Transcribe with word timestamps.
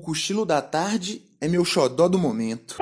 O 0.00 0.02
cochilo 0.02 0.46
da 0.46 0.62
tarde 0.62 1.20
é 1.38 1.46
meu 1.46 1.62
xodó 1.62 2.08
do 2.08 2.18
momento. 2.18 2.78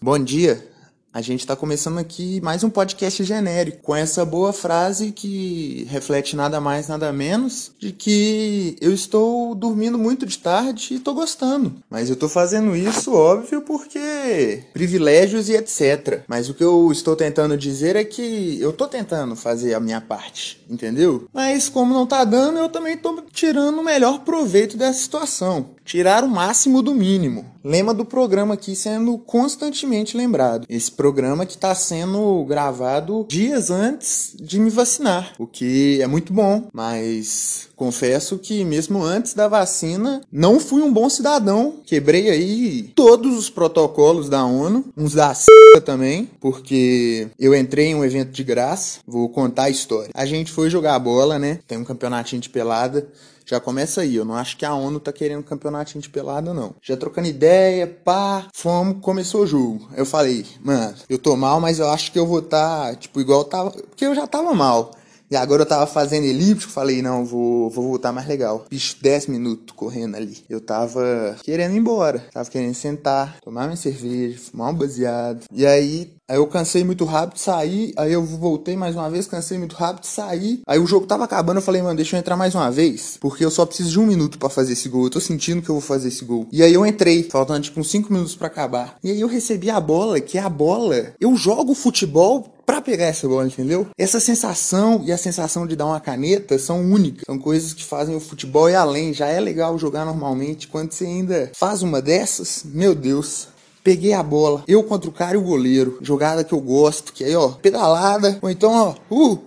Bom 0.00 0.18
dia. 0.20 0.77
A 1.12 1.22
gente 1.22 1.40
está 1.40 1.56
começando 1.56 1.96
aqui 1.96 2.38
mais 2.42 2.62
um 2.62 2.68
podcast 2.68 3.24
genérico, 3.24 3.78
com 3.82 3.96
essa 3.96 4.26
boa 4.26 4.52
frase 4.52 5.10
que 5.10 5.86
reflete 5.88 6.36
nada 6.36 6.60
mais, 6.60 6.86
nada 6.86 7.10
menos 7.12 7.72
de 7.78 7.92
que 7.92 8.76
eu 8.78 8.92
estou 8.92 9.54
dormindo 9.54 9.96
muito 9.96 10.26
de 10.26 10.38
tarde 10.38 10.88
e 10.92 10.96
estou 10.96 11.14
gostando. 11.14 11.76
Mas 11.88 12.08
eu 12.10 12.14
estou 12.14 12.28
fazendo 12.28 12.76
isso, 12.76 13.14
óbvio, 13.14 13.62
porque 13.62 14.64
privilégios 14.74 15.48
e 15.48 15.56
etc. 15.56 16.24
Mas 16.28 16.50
o 16.50 16.54
que 16.54 16.62
eu 16.62 16.92
estou 16.92 17.16
tentando 17.16 17.56
dizer 17.56 17.96
é 17.96 18.04
que 18.04 18.58
eu 18.60 18.70
estou 18.70 18.86
tentando 18.86 19.34
fazer 19.34 19.72
a 19.72 19.80
minha 19.80 20.02
parte, 20.02 20.62
entendeu? 20.68 21.26
Mas 21.32 21.70
como 21.70 21.94
não 21.94 22.06
tá 22.06 22.22
dando, 22.22 22.58
eu 22.58 22.68
também 22.68 22.94
estou 22.94 23.24
tirando 23.32 23.78
o 23.78 23.84
melhor 23.84 24.20
proveito 24.20 24.76
dessa 24.76 25.00
situação. 25.00 25.70
Tirar 25.88 26.22
o 26.22 26.28
máximo 26.28 26.82
do 26.82 26.94
mínimo. 26.94 27.46
Lema 27.64 27.94
do 27.94 28.04
programa 28.04 28.52
aqui 28.52 28.76
sendo 28.76 29.16
constantemente 29.16 30.18
lembrado. 30.18 30.66
Esse 30.68 30.92
programa 30.92 31.46
que 31.46 31.54
está 31.54 31.74
sendo 31.74 32.44
gravado 32.44 33.24
dias 33.26 33.70
antes 33.70 34.36
de 34.38 34.60
me 34.60 34.68
vacinar, 34.68 35.32
o 35.38 35.46
que 35.46 35.98
é 36.02 36.06
muito 36.06 36.30
bom, 36.30 36.68
mas 36.74 37.70
confesso 37.74 38.36
que 38.36 38.66
mesmo 38.66 39.02
antes 39.02 39.32
da 39.32 39.48
vacina 39.48 40.20
não 40.30 40.60
fui 40.60 40.82
um 40.82 40.92
bom 40.92 41.08
cidadão. 41.08 41.76
Quebrei 41.86 42.28
aí 42.28 42.92
todos 42.94 43.38
os 43.38 43.48
protocolos 43.48 44.28
da 44.28 44.44
ONU, 44.44 44.84
uns 44.94 45.14
da 45.14 45.32
c... 45.32 45.46
também, 45.86 46.28
porque 46.38 47.28
eu 47.38 47.54
entrei 47.54 47.86
em 47.86 47.94
um 47.94 48.04
evento 48.04 48.30
de 48.30 48.44
graça. 48.44 48.98
Vou 49.06 49.30
contar 49.30 49.64
a 49.64 49.70
história. 49.70 50.10
A 50.12 50.26
gente 50.26 50.52
foi 50.52 50.68
jogar 50.68 50.98
bola, 50.98 51.38
né? 51.38 51.60
Tem 51.66 51.78
um 51.78 51.84
campeonatinho 51.84 52.42
de 52.42 52.50
pelada. 52.50 53.08
Já 53.48 53.58
começa 53.58 54.02
aí, 54.02 54.14
eu 54.14 54.26
não 54.26 54.34
acho 54.34 54.58
que 54.58 54.66
a 54.66 54.74
ONU 54.74 55.00
tá 55.00 55.10
querendo 55.10 55.42
campeonatinho 55.42 56.02
de 56.02 56.10
pelada, 56.10 56.52
não. 56.52 56.74
Já 56.82 56.98
trocando 56.98 57.28
ideia, 57.28 57.86
pá, 57.86 58.46
fomos, 58.52 58.98
começou 59.00 59.44
o 59.44 59.46
jogo. 59.46 59.88
Eu 59.96 60.04
falei, 60.04 60.44
mano, 60.62 60.94
eu 61.08 61.18
tô 61.18 61.34
mal, 61.34 61.58
mas 61.58 61.78
eu 61.78 61.88
acho 61.88 62.12
que 62.12 62.18
eu 62.18 62.26
vou 62.26 62.42
tá, 62.42 62.94
tipo, 62.94 63.18
igual 63.22 63.40
eu 63.40 63.44
tava. 63.44 63.70
Porque 63.70 64.04
eu 64.04 64.14
já 64.14 64.26
tava 64.26 64.52
mal. 64.52 64.90
E 65.30 65.36
agora 65.36 65.62
eu 65.62 65.66
tava 65.66 65.86
fazendo 65.86 66.24
elíptico, 66.24 66.72
falei, 66.72 67.02
não, 67.02 67.24
vou, 67.24 67.68
vou 67.68 67.88
voltar 67.88 68.12
mais 68.12 68.26
legal. 68.26 68.64
Bicho, 68.70 68.96
10 69.02 69.26
minutos 69.26 69.74
correndo 69.76 70.16
ali. 70.16 70.38
Eu 70.48 70.60
tava 70.60 71.36
querendo 71.42 71.74
ir 71.74 71.78
embora. 71.78 72.24
Tava 72.32 72.48
querendo 72.48 72.74
sentar, 72.74 73.36
tomar 73.42 73.64
minha 73.64 73.76
cerveja, 73.76 74.38
fumar 74.38 74.72
um 74.72 74.74
baseado. 74.74 75.44
E 75.52 75.66
aí, 75.66 76.14
aí 76.26 76.36
eu 76.36 76.46
cansei 76.46 76.82
muito 76.82 77.04
rápido, 77.04 77.38
saí. 77.38 77.92
Aí 77.96 78.12
eu 78.12 78.24
voltei 78.24 78.74
mais 78.74 78.94
uma 78.96 79.10
vez, 79.10 79.26
cansei 79.26 79.58
muito 79.58 79.76
rápido, 79.76 80.04
saí. 80.04 80.62
Aí 80.66 80.78
o 80.78 80.86
jogo 80.86 81.06
tava 81.06 81.24
acabando, 81.24 81.58
eu 81.58 81.62
falei, 81.62 81.82
mano, 81.82 81.96
deixa 81.96 82.16
eu 82.16 82.20
entrar 82.20 82.36
mais 82.36 82.54
uma 82.54 82.70
vez. 82.70 83.18
Porque 83.20 83.44
eu 83.44 83.50
só 83.50 83.66
preciso 83.66 83.90
de 83.90 84.00
um 84.00 84.06
minuto 84.06 84.38
para 84.38 84.48
fazer 84.48 84.72
esse 84.72 84.88
gol. 84.88 85.04
Eu 85.04 85.10
tô 85.10 85.20
sentindo 85.20 85.60
que 85.60 85.68
eu 85.68 85.74
vou 85.74 85.82
fazer 85.82 86.08
esse 86.08 86.24
gol. 86.24 86.46
E 86.50 86.62
aí 86.62 86.72
eu 86.72 86.86
entrei, 86.86 87.24
faltando 87.24 87.60
tipo 87.60 87.80
uns 87.80 87.90
5 87.90 88.10
minutos 88.10 88.34
para 88.34 88.46
acabar. 88.46 88.96
E 89.04 89.10
aí 89.10 89.20
eu 89.20 89.28
recebi 89.28 89.68
a 89.68 89.78
bola, 89.78 90.20
que 90.20 90.38
é 90.38 90.40
a 90.40 90.48
bola. 90.48 91.12
Eu 91.20 91.36
jogo 91.36 91.74
futebol 91.74 92.57
para 92.68 92.82
pegar 92.82 93.06
essa 93.06 93.26
bola, 93.26 93.46
entendeu? 93.46 93.86
Essa 93.96 94.20
sensação 94.20 95.02
e 95.02 95.10
a 95.10 95.16
sensação 95.16 95.66
de 95.66 95.74
dar 95.74 95.86
uma 95.86 95.98
caneta 95.98 96.58
são 96.58 96.82
únicas. 96.82 97.24
São 97.24 97.38
coisas 97.38 97.72
que 97.72 97.82
fazem 97.82 98.14
o 98.14 98.20
futebol 98.20 98.68
e 98.68 98.74
além. 98.74 99.14
Já 99.14 99.26
é 99.26 99.40
legal 99.40 99.78
jogar 99.78 100.04
normalmente. 100.04 100.68
Quando 100.68 100.92
você 100.92 101.06
ainda 101.06 101.50
faz 101.54 101.82
uma 101.82 102.02
dessas, 102.02 102.64
meu 102.66 102.94
Deus, 102.94 103.48
Peguei 103.82 104.12
a 104.12 104.22
bola, 104.22 104.64
eu 104.68 104.82
contra 104.84 105.08
o 105.08 105.12
cara 105.12 105.34
e 105.34 105.38
o 105.38 105.42
goleiro. 105.42 105.98
Jogada 106.02 106.44
que 106.44 106.52
eu 106.52 106.60
gosto, 106.60 107.10
que 107.10 107.24
aí, 107.24 107.34
ó, 107.34 107.52
pedalada. 107.52 108.38
Ou 108.42 108.50
então, 108.50 108.70
ó, 108.70 108.94
uh, 109.10 109.42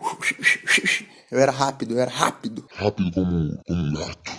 eu 1.30 1.38
era 1.38 1.52
rápido, 1.52 1.94
eu 1.94 2.00
era 2.00 2.10
rápido. 2.10 2.66
Rápido 2.74 3.12
como, 3.12 3.60
como 3.68 3.84
um 3.84 3.94
gato. 3.94 4.32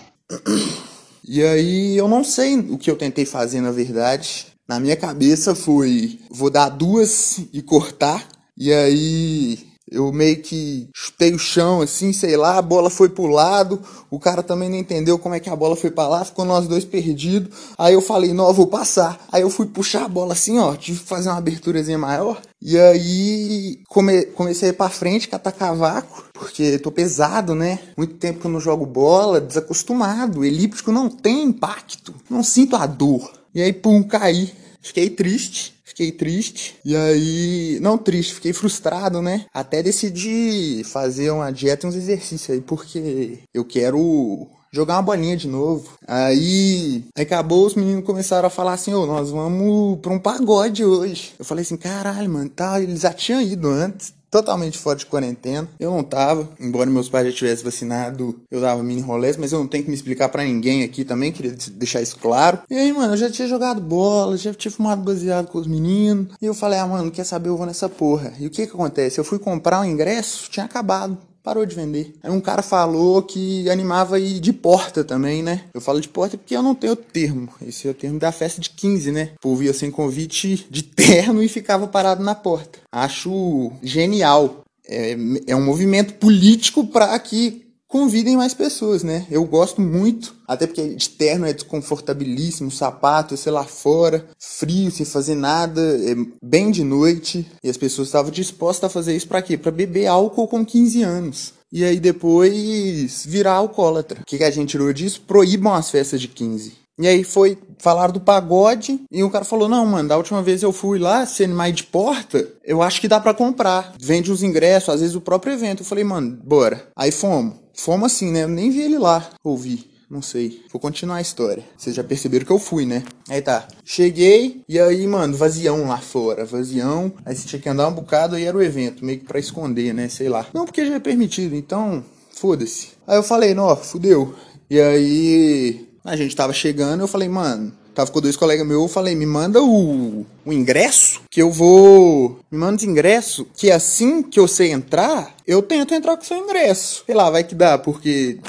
E 1.25 1.41
aí 1.41 1.95
eu 1.95 2.09
não 2.09 2.21
sei 2.21 2.59
o 2.59 2.77
que 2.77 2.91
eu 2.91 2.97
tentei 2.97 3.23
fazer 3.23 3.61
na 3.61 3.71
verdade. 3.71 4.47
Na 4.67 4.77
minha 4.77 4.97
cabeça 4.97 5.55
foi: 5.55 6.19
vou 6.29 6.49
dar 6.49 6.67
duas 6.67 7.39
e 7.53 7.61
cortar. 7.61 8.27
E 8.57 8.71
aí 8.71 9.73
eu 9.93 10.11
meio 10.11 10.41
que 10.41 10.89
chutei 10.95 11.33
o 11.33 11.39
chão, 11.39 11.81
assim, 11.81 12.11
sei 12.11 12.35
lá, 12.35 12.57
a 12.57 12.61
bola 12.61 12.89
foi 12.89 13.09
pro 13.09 13.27
lado, 13.27 13.79
o 14.09 14.19
cara 14.19 14.41
também 14.41 14.67
não 14.67 14.77
entendeu 14.77 15.19
como 15.19 15.35
é 15.35 15.39
que 15.39 15.49
a 15.49 15.55
bola 15.55 15.75
foi 15.75 15.91
pra 15.91 16.07
lá, 16.07 16.25
ficou 16.25 16.45
nós 16.45 16.67
dois 16.67 16.83
perdidos. 16.83 17.55
Aí 17.77 17.93
eu 17.93 18.01
falei, 18.01 18.33
não, 18.33 18.47
eu 18.47 18.53
vou 18.53 18.67
passar. 18.67 19.23
Aí 19.31 19.41
eu 19.43 19.49
fui 19.49 19.67
puxar 19.67 20.05
a 20.05 20.07
bola 20.07 20.33
assim, 20.33 20.57
ó, 20.57 20.75
tive 20.75 20.99
que 20.99 21.05
fazer 21.05 21.29
uma 21.29 21.37
aberturazinha 21.37 21.97
maior. 21.97 22.41
E 22.61 22.77
aí 22.79 23.79
come, 23.87 24.23
comecei 24.27 24.69
a 24.69 24.71
ir 24.71 24.75
pra 24.75 24.89
frente, 24.89 25.27
catar 25.27 25.51
cavaco, 25.51 26.25
porque 26.33 26.79
tô 26.79 26.91
pesado, 26.91 27.53
né? 27.53 27.79
Muito 27.95 28.15
tempo 28.15 28.39
que 28.39 28.47
eu 28.47 28.51
não 28.51 28.59
jogo 28.59 28.85
bola, 28.85 29.39
desacostumado. 29.39 30.43
Elíptico 30.43 30.91
não 30.91 31.09
tem 31.09 31.43
impacto, 31.43 32.15
não 32.29 32.41
sinto 32.41 32.75
a 32.75 32.85
dor. 32.85 33.31
E 33.53 33.61
aí, 33.61 33.71
pum, 33.71 34.01
caí. 34.01 34.51
Fiquei 34.81 35.09
triste. 35.09 35.72
Fiquei 35.83 36.11
triste. 36.11 36.75
E 36.83 36.95
aí. 36.95 37.79
Não 37.81 37.97
triste, 37.97 38.35
fiquei 38.35 38.53
frustrado, 38.53 39.21
né? 39.21 39.45
Até 39.53 39.83
decidi 39.83 40.83
fazer 40.85 41.31
uma 41.31 41.51
dieta 41.51 41.85
e 41.85 41.89
uns 41.89 41.95
exercícios 41.95 42.49
aí, 42.49 42.61
porque 42.61 43.39
eu 43.53 43.65
quero 43.65 44.47
jogar 44.71 44.95
uma 44.95 45.03
bolinha 45.03 45.37
de 45.37 45.47
novo. 45.47 45.97
Aí, 46.07 47.05
acabou, 47.15 47.65
os 47.65 47.75
meninos 47.75 48.03
começaram 48.03 48.47
a 48.47 48.49
falar 48.49 48.73
assim, 48.73 48.93
ô, 48.93 49.05
nós 49.05 49.29
vamos 49.29 49.99
pra 49.99 50.11
um 50.11 50.19
pagode 50.19 50.83
hoje. 50.83 51.33
Eu 51.37 51.45
falei 51.45 51.61
assim, 51.61 51.77
caralho, 51.77 52.29
mano, 52.29 52.49
tá, 52.49 52.81
eles 52.81 53.01
já 53.01 53.13
tinham 53.13 53.41
ido 53.41 53.69
antes 53.69 54.13
totalmente 54.33 54.79
fora 54.79 54.97
de 54.97 55.05
quarentena. 55.05 55.69
Eu 55.79 55.91
não 55.91 56.01
tava, 56.01 56.49
embora 56.59 56.89
meus 56.89 57.07
pais 57.07 57.27
já 57.27 57.33
tivessem 57.33 57.63
vacinado, 57.63 58.41
eu 58.49 58.59
dava 58.59 58.81
mini 58.81 58.99
rolês, 58.99 59.37
mas 59.37 59.51
eu 59.51 59.59
não 59.59 59.67
tenho 59.67 59.83
que 59.83 59.89
me 59.91 59.95
explicar 59.95 60.27
para 60.29 60.43
ninguém 60.43 60.83
aqui 60.83 61.05
também, 61.05 61.31
queria 61.31 61.55
deixar 61.73 62.01
isso 62.01 62.17
claro. 62.17 62.59
E 62.67 62.75
aí, 62.75 62.91
mano, 62.91 63.13
eu 63.13 63.17
já 63.17 63.29
tinha 63.29 63.47
jogado 63.47 63.79
bola, 63.79 64.35
já 64.35 64.51
tinha 64.51 64.71
fumado 64.71 65.03
baseado 65.03 65.47
com 65.47 65.59
os 65.59 65.67
meninos. 65.67 66.33
E 66.41 66.45
eu 66.47 66.55
falei, 66.55 66.79
ah, 66.79 66.87
mano, 66.87 67.11
quer 67.11 67.23
saber, 67.23 67.49
eu 67.49 67.57
vou 67.57 67.67
nessa 67.67 67.87
porra. 67.87 68.33
E 68.39 68.47
o 68.47 68.49
que 68.49 68.65
que 68.65 68.73
acontece? 68.73 69.19
Eu 69.19 69.23
fui 69.23 69.37
comprar 69.37 69.81
um 69.81 69.85
ingresso, 69.85 70.49
tinha 70.49 70.65
acabado 70.65 71.15
parou 71.43 71.65
de 71.65 71.75
vender. 71.75 72.13
Aí 72.23 72.31
um 72.31 72.39
cara 72.39 72.61
falou 72.61 73.21
que 73.21 73.69
animava 73.69 74.19
ir 74.19 74.39
de 74.39 74.53
porta 74.53 75.03
também, 75.03 75.43
né? 75.43 75.65
Eu 75.73 75.81
falo 75.81 75.99
de 75.99 76.07
porta 76.07 76.37
porque 76.37 76.55
eu 76.55 76.63
não 76.63 76.73
tenho 76.73 76.95
termo. 76.95 77.49
Esse 77.61 77.87
é 77.87 77.91
o 77.91 77.93
termo 77.93 78.17
da 78.17 78.31
festa 78.31 78.61
de 78.61 78.69
15, 78.69 79.11
né? 79.11 79.31
O 79.37 79.41
povo 79.41 79.61
ia 79.61 79.73
sem 79.73 79.91
convite 79.91 80.65
de 80.69 80.81
terno 80.95 81.43
e 81.43 81.49
ficava 81.49 81.85
parado 81.85 82.23
na 82.23 82.33
porta. 82.33 82.79
Acho 82.91 83.71
genial. 83.83 84.61
É, 84.87 85.15
é 85.47 85.55
um 85.55 85.63
movimento 85.63 86.13
político 86.15 86.87
para 86.87 87.17
que 87.19 87.63
convidem 87.93 88.35
mais 88.35 88.55
pessoas, 88.55 89.03
né? 89.03 89.27
Eu 89.29 89.45
gosto 89.45 89.79
muito, 89.79 90.33
até 90.47 90.65
porque 90.65 90.95
de 90.95 91.09
terno 91.11 91.45
é 91.45 91.53
desconfortabilíssimo, 91.53 92.71
sapato, 92.71 93.37
sei 93.37 93.51
lá 93.51 93.63
fora, 93.63 94.25
frio, 94.39 94.89
sem 94.89 95.05
fazer 95.05 95.35
nada, 95.35 95.79
é 95.79 96.15
bem 96.43 96.71
de 96.71 96.83
noite, 96.83 97.45
e 97.63 97.69
as 97.69 97.77
pessoas 97.77 98.07
estavam 98.07 98.31
dispostas 98.31 98.89
a 98.89 98.91
fazer 98.91 99.15
isso 99.15 99.27
para 99.27 99.43
quê? 99.43 99.59
Para 99.59 99.71
beber 99.71 100.07
álcool 100.07 100.47
com 100.47 100.65
15 100.65 101.03
anos. 101.03 101.53
E 101.71 101.83
aí 101.85 101.99
depois 101.99 103.25
virar 103.27 103.53
alcoólatra. 103.53 104.21
O 104.21 104.25
que, 104.25 104.39
que 104.39 104.43
a 104.43 104.49
gente 104.49 104.69
tirou 104.69 104.91
disso? 104.91 105.21
Proíbam 105.27 105.75
as 105.75 105.91
festas 105.91 106.19
de 106.19 106.27
15. 106.27 106.73
E 106.99 107.07
aí 107.07 107.23
foi 107.23 107.57
falar 107.77 108.11
do 108.11 108.19
pagode 108.19 109.01
e 109.11 109.23
o 109.23 109.29
cara 109.29 109.45
falou: 109.45 109.67
"Não, 109.67 109.85
mano, 109.85 110.09
da 110.09 110.17
última 110.17 110.41
vez 110.43 110.61
eu 110.61 110.71
fui 110.71 110.99
lá, 110.99 111.25
sendo 111.25 111.55
mais 111.55 111.75
de 111.75 111.83
porta, 111.83 112.47
eu 112.63 112.83
acho 112.83 113.01
que 113.01 113.07
dá 113.07 113.19
para 113.19 113.33
comprar. 113.33 113.93
Vende 113.99 114.31
os 114.31 114.43
ingressos, 114.43 114.89
às 114.89 115.01
vezes 115.01 115.15
o 115.15 115.21
próprio 115.21 115.53
evento". 115.53 115.81
Eu 115.81 115.85
falei: 115.85 116.03
"Mano, 116.03 116.39
bora". 116.43 116.87
Aí 116.95 117.11
fomos. 117.11 117.62
Fomos 117.73 118.13
assim, 118.13 118.31
né? 118.31 118.43
Eu 118.43 118.47
nem 118.47 118.69
vi 118.69 118.81
ele 118.81 118.97
lá, 118.97 119.29
ouvi. 119.43 119.91
Não 120.09 120.21
sei. 120.21 120.61
Vou 120.71 120.79
continuar 120.79 121.15
a 121.15 121.21
história. 121.21 121.63
Vocês 121.75 121.95
já 121.95 122.03
perceberam 122.03 122.45
que 122.45 122.51
eu 122.51 122.59
fui, 122.59 122.85
né? 122.85 123.03
Aí 123.27 123.41
tá. 123.41 123.67
Cheguei 123.83 124.61
e 124.69 124.79
aí, 124.79 125.07
mano, 125.07 125.35
vazião 125.35 125.87
lá 125.87 125.97
fora. 125.97 126.45
Vazião. 126.45 127.11
Aí 127.25 127.35
você 127.35 127.47
tinha 127.47 127.59
que 127.59 127.67
andar 127.67 127.87
um 127.87 127.93
bocado 127.93 128.37
e 128.37 128.43
era 128.43 128.55
o 128.55 128.61
evento. 128.61 129.03
Meio 129.03 129.19
que 129.19 129.25
pra 129.25 129.39
esconder, 129.39 129.91
né? 129.91 130.07
Sei 130.09 130.29
lá. 130.29 130.45
Não, 130.53 130.65
porque 130.65 130.85
já 130.85 130.93
é 130.93 130.99
permitido. 130.99 131.55
Então, 131.55 132.05
foda-se. 132.31 132.89
Aí 133.07 133.17
eu 133.17 133.23
falei, 133.23 133.55
não, 133.55 133.75
fudeu. 133.75 134.35
E 134.69 134.79
aí, 134.79 135.87
a 136.03 136.15
gente 136.15 136.35
tava 136.35 136.53
chegando. 136.53 137.01
Eu 137.01 137.07
falei, 137.07 137.27
mano, 137.27 137.73
Tava 137.93 138.11
com 138.11 138.21
dois 138.21 138.35
colegas 138.35 138.65
meus, 138.65 138.81
eu 138.81 138.87
falei, 138.87 139.15
me 139.15 139.25
manda 139.25 139.61
o, 139.61 140.25
o 140.45 140.51
ingresso, 140.51 141.21
que 141.29 141.41
eu 141.41 141.51
vou. 141.51 142.39
Me 142.51 142.57
manda 142.57 142.81
o 142.81 142.85
ingresso, 142.85 143.45
que 143.55 143.71
assim 143.71 144.23
que 144.23 144.39
eu 144.39 144.47
sei 144.47 144.71
entrar, 144.71 145.35
eu 145.45 145.61
tento 145.61 145.93
entrar 145.93 146.17
com 146.17 146.23
o 146.23 146.25
seu 146.25 146.37
ingresso. 146.37 147.03
Sei 147.05 147.13
lá, 147.13 147.29
vai 147.29 147.43
que 147.43 147.53
dá, 147.53 147.77
porque 147.77 148.39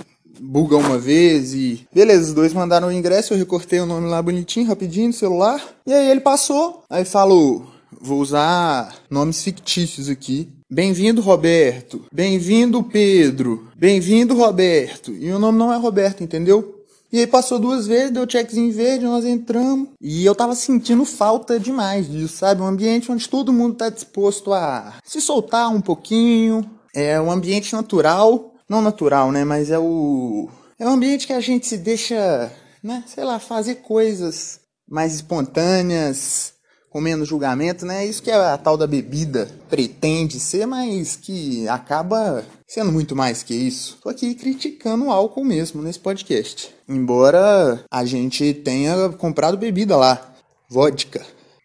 buga 0.40 0.76
uma 0.76 0.98
vez 0.98 1.52
e. 1.54 1.86
Beleza, 1.92 2.28
os 2.28 2.34
dois 2.34 2.52
mandaram 2.52 2.88
o 2.88 2.92
ingresso, 2.92 3.34
eu 3.34 3.38
recortei 3.38 3.80
o 3.80 3.86
nome 3.86 4.08
lá 4.08 4.22
bonitinho, 4.22 4.66
rapidinho 4.66 5.08
no 5.08 5.12
celular. 5.12 5.62
E 5.86 5.92
aí 5.92 6.10
ele 6.10 6.20
passou, 6.20 6.82
aí 6.88 7.04
falou. 7.04 7.66
vou 8.00 8.20
usar 8.20 8.94
nomes 9.10 9.42
fictícios 9.42 10.08
aqui. 10.08 10.48
Bem-vindo, 10.70 11.20
Roberto. 11.20 12.04
Bem-vindo, 12.12 12.82
Pedro. 12.82 13.68
Bem-vindo, 13.76 14.34
Roberto. 14.34 15.12
E 15.12 15.30
o 15.30 15.38
nome 15.38 15.58
não 15.58 15.72
é 15.72 15.76
Roberto, 15.76 16.24
entendeu? 16.24 16.73
E 17.14 17.20
aí 17.20 17.28
passou 17.28 17.60
duas 17.60 17.86
vezes, 17.86 18.10
deu 18.10 18.28
checkzinho 18.28 18.72
verde, 18.72 19.04
nós 19.04 19.24
entramos. 19.24 19.90
E 20.00 20.26
eu 20.26 20.34
tava 20.34 20.52
sentindo 20.56 21.04
falta 21.04 21.60
demais 21.60 22.10
disso, 22.10 22.38
sabe? 22.38 22.60
Um 22.60 22.66
ambiente 22.66 23.12
onde 23.12 23.28
todo 23.28 23.52
mundo 23.52 23.76
tá 23.76 23.88
disposto 23.88 24.52
a 24.52 24.94
se 25.04 25.20
soltar 25.20 25.70
um 25.70 25.80
pouquinho. 25.80 26.68
É 26.92 27.20
um 27.20 27.30
ambiente 27.30 27.72
natural. 27.72 28.52
Não 28.68 28.82
natural, 28.82 29.30
né? 29.30 29.44
Mas 29.44 29.70
é 29.70 29.78
o. 29.78 30.48
É 30.76 30.84
um 30.88 30.94
ambiente 30.94 31.28
que 31.28 31.32
a 31.32 31.38
gente 31.38 31.68
se 31.68 31.76
deixa, 31.76 32.50
né? 32.82 33.04
Sei 33.06 33.22
lá, 33.22 33.38
fazer 33.38 33.76
coisas 33.76 34.58
mais 34.90 35.14
espontâneas, 35.14 36.53
com 36.94 37.00
menos 37.00 37.26
julgamento, 37.26 37.84
né? 37.84 38.06
Isso 38.06 38.22
que 38.22 38.30
a 38.30 38.56
tal 38.56 38.76
da 38.76 38.86
bebida 38.86 39.50
pretende 39.68 40.38
ser, 40.38 40.64
mas 40.64 41.16
que 41.16 41.66
acaba 41.68 42.44
sendo 42.68 42.92
muito 42.92 43.16
mais 43.16 43.42
que 43.42 43.52
isso. 43.52 43.98
Tô 44.00 44.08
aqui 44.08 44.32
criticando 44.36 45.06
o 45.06 45.10
álcool 45.10 45.44
mesmo 45.44 45.82
nesse 45.82 45.98
podcast. 45.98 46.72
Embora 46.88 47.84
a 47.90 48.04
gente 48.04 48.54
tenha 48.54 49.08
comprado 49.08 49.56
bebida 49.56 49.96
lá, 49.96 50.34
vodka. 50.70 51.20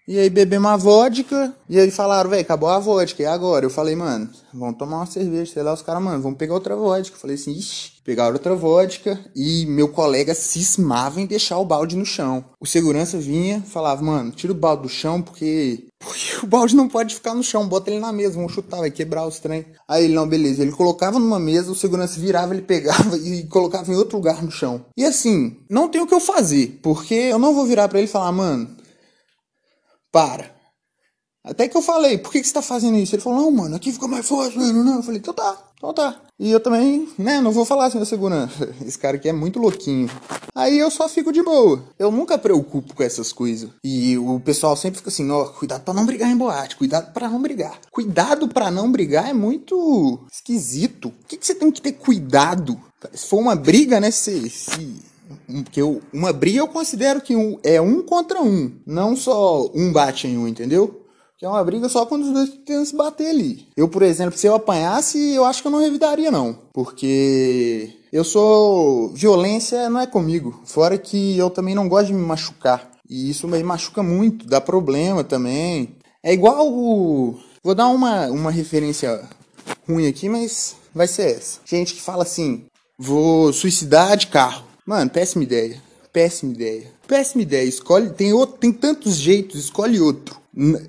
E 0.07 0.17
aí 0.17 0.31
bebemos 0.31 0.67
uma 0.67 0.75
vodka, 0.75 1.53
e 1.69 1.79
aí 1.79 1.91
falaram, 1.91 2.31
velho, 2.31 2.41
acabou 2.41 2.67
a 2.67 2.79
vodka, 2.79 3.21
e 3.21 3.27
agora? 3.27 3.63
Eu 3.63 3.69
falei, 3.69 3.95
mano, 3.95 4.27
vamos 4.51 4.79
tomar 4.79 4.97
uma 4.97 5.05
cerveja, 5.05 5.53
sei 5.53 5.61
lá, 5.61 5.71
os 5.71 5.83
caras, 5.83 6.01
mano, 6.01 6.23
vamos 6.23 6.39
pegar 6.39 6.55
outra 6.55 6.75
vodka. 6.75 7.15
Eu 7.15 7.19
falei 7.19 7.35
assim, 7.35 7.51
ixi, 7.51 7.98
pegaram 8.09 8.33
outra 8.33 8.55
vodka, 8.55 9.19
e 9.35 9.67
meu 9.67 9.87
colega 9.87 10.33
cismava 10.33 11.21
em 11.21 11.27
deixar 11.27 11.59
o 11.59 11.65
balde 11.65 11.95
no 11.95 12.07
chão. 12.07 12.43
O 12.59 12.65
segurança 12.65 13.19
vinha, 13.19 13.61
falava, 13.61 14.01
mano, 14.01 14.31
tira 14.31 14.51
o 14.51 14.55
balde 14.55 14.81
do 14.81 14.89
chão, 14.89 15.21
porque, 15.21 15.85
porque 15.99 16.37
o 16.41 16.47
balde 16.47 16.75
não 16.75 16.89
pode 16.89 17.13
ficar 17.13 17.35
no 17.35 17.43
chão, 17.43 17.67
bota 17.67 17.91
ele 17.91 17.99
na 17.99 18.11
mesa, 18.11 18.33
vamos 18.33 18.51
chutar, 18.51 18.79
vai 18.79 18.89
quebrar 18.89 19.27
os 19.27 19.37
trem. 19.37 19.63
Aí 19.87 20.05
ele, 20.05 20.15
não, 20.15 20.27
beleza, 20.27 20.63
ele 20.63 20.71
colocava 20.71 21.19
numa 21.19 21.39
mesa, 21.39 21.71
o 21.71 21.75
segurança 21.75 22.19
virava, 22.19 22.51
ele 22.51 22.63
pegava 22.63 23.15
e 23.23 23.43
colocava 23.43 23.93
em 23.93 23.95
outro 23.95 24.17
lugar 24.17 24.41
no 24.41 24.49
chão. 24.49 24.83
E 24.97 25.05
assim, 25.05 25.57
não 25.69 25.87
tem 25.87 26.01
o 26.01 26.07
que 26.07 26.13
eu 26.15 26.19
fazer, 26.19 26.79
porque 26.81 27.13
eu 27.13 27.37
não 27.37 27.53
vou 27.53 27.67
virar 27.67 27.87
para 27.89 27.99
ele 27.99 28.07
e 28.07 28.11
falar, 28.11 28.31
mano, 28.31 28.75
para. 30.11 30.58
Até 31.49 31.67
que 31.67 31.75
eu 31.75 31.81
falei, 31.81 32.17
por 32.17 32.31
que, 32.31 32.41
que 32.41 32.47
você 32.47 32.53
tá 32.53 32.61
fazendo 32.61 32.97
isso? 32.97 33.15
Ele 33.15 33.23
falou, 33.23 33.41
não, 33.41 33.51
mano, 33.51 33.75
aqui 33.75 33.91
fica 33.91 34.07
mais 34.07 34.27
forte, 34.27 34.55
mano. 34.55 34.83
Não. 34.83 34.97
Eu 34.97 35.03
falei, 35.03 35.19
então 35.19 35.33
tá, 35.33 35.57
então 35.75 35.91
tá. 35.91 36.21
E 36.39 36.51
eu 36.51 36.59
também, 36.59 37.09
né, 37.17 37.41
não 37.41 37.51
vou 37.51 37.65
falar 37.65 37.87
assim 37.87 37.97
da 37.97 38.05
segurança. 38.05 38.69
Esse 38.85 38.97
cara 38.97 39.17
aqui 39.17 39.27
é 39.27 39.33
muito 39.33 39.59
louquinho. 39.59 40.07
Aí 40.53 40.77
eu 40.77 40.91
só 40.91 41.09
fico 41.09 41.31
de 41.31 41.41
boa. 41.41 41.83
Eu 41.97 42.11
nunca 42.11 42.37
preocupo 42.37 42.93
com 42.93 43.01
essas 43.01 43.33
coisas. 43.33 43.71
E 43.83 44.15
o 44.17 44.39
pessoal 44.39 44.75
sempre 44.77 44.99
fica 44.99 45.09
assim, 45.09 45.29
ó, 45.31 45.45
cuidado 45.45 45.83
pra 45.83 45.93
não 45.93 46.05
brigar 46.05 46.29
em 46.29 46.37
boate, 46.37 46.75
cuidado 46.75 47.11
pra 47.13 47.27
não 47.27 47.41
brigar. 47.41 47.79
Cuidado 47.91 48.47
pra 48.47 48.69
não 48.69 48.91
brigar 48.91 49.27
é 49.27 49.33
muito 49.33 50.19
esquisito. 50.31 51.07
O 51.07 51.27
que, 51.27 51.35
que 51.35 51.45
você 51.45 51.55
tem 51.55 51.71
que 51.71 51.81
ter 51.81 51.93
cuidado? 51.93 52.79
Se 53.13 53.25
for 53.25 53.39
uma 53.39 53.55
briga, 53.55 53.99
né, 53.99 54.11
se, 54.11 54.49
se 54.49 55.09
porque 55.47 55.81
uma 56.13 56.31
briga 56.31 56.59
eu 56.59 56.67
considero 56.67 57.21
que 57.21 57.33
é 57.63 57.81
um 57.81 58.03
contra 58.03 58.41
um, 58.41 58.71
não 58.85 59.15
só 59.15 59.69
um 59.73 59.91
bate 59.91 60.27
em 60.27 60.37
um, 60.37 60.47
entendeu? 60.47 61.05
Que 61.39 61.45
é 61.45 61.49
uma 61.49 61.63
briga 61.63 61.87
só 61.87 62.05
quando 62.05 62.23
os 62.23 62.33
dois 62.33 62.49
tentam 62.49 62.83
se 62.83 62.93
bater 62.93 63.29
ali. 63.29 63.65
Eu, 63.77 63.87
por 63.87 64.01
exemplo, 64.01 64.37
se 64.37 64.45
eu 64.45 64.55
apanhasse, 64.55 65.33
eu 65.33 65.45
acho 65.45 65.61
que 65.61 65.69
eu 65.69 65.71
não 65.71 65.79
revidaria, 65.79 66.29
não. 66.29 66.53
Porque 66.73 67.93
eu 68.11 68.25
sou. 68.25 69.07
Violência 69.13 69.89
não 69.89 70.01
é 70.01 70.05
comigo. 70.05 70.61
Fora 70.65 70.97
que 70.97 71.37
eu 71.37 71.49
também 71.49 71.73
não 71.73 71.87
gosto 71.87 72.07
de 72.07 72.13
me 72.13 72.21
machucar. 72.21 72.91
E 73.09 73.29
isso 73.29 73.47
me 73.47 73.63
machuca 73.63 74.03
muito, 74.03 74.45
dá 74.45 74.59
problema 74.59 75.23
também. 75.23 75.95
É 76.21 76.33
igual 76.33 76.67
o. 76.67 77.39
Vou 77.63 77.73
dar 77.73 77.87
uma, 77.87 78.27
uma 78.27 78.51
referência 78.51 79.21
ruim 79.87 80.07
aqui, 80.07 80.27
mas 80.27 80.75
vai 80.93 81.07
ser 81.07 81.37
essa. 81.37 81.61
Gente 81.63 81.93
que 81.93 82.01
fala 82.01 82.23
assim: 82.23 82.65
vou 82.97 83.53
suicidar 83.53 84.17
de 84.17 84.27
carro. 84.27 84.65
Mano, 84.85 85.09
péssima 85.09 85.45
ideia. 85.45 85.81
Péssima 86.11 86.53
ideia. 86.53 86.87
Péssima 87.07 87.43
ideia. 87.43 87.67
Escolhe. 87.67 88.09
Tem, 88.09 88.33
outro, 88.33 88.57
tem 88.57 88.71
tantos 88.71 89.15
jeitos, 89.15 89.59
escolhe 89.59 89.99
outro. 89.99 90.37